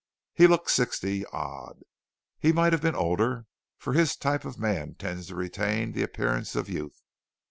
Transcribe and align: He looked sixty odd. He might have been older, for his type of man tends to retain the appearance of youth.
He 0.33 0.47
looked 0.47 0.71
sixty 0.71 1.27
odd. 1.27 1.83
He 2.39 2.51
might 2.51 2.73
have 2.73 2.81
been 2.81 2.95
older, 2.95 3.45
for 3.77 3.93
his 3.93 4.15
type 4.15 4.45
of 4.45 4.57
man 4.57 4.95
tends 4.95 5.27
to 5.27 5.35
retain 5.35 5.91
the 5.91 6.01
appearance 6.01 6.55
of 6.55 6.69
youth. 6.69 7.03